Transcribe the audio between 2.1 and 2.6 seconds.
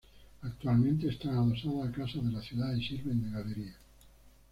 de la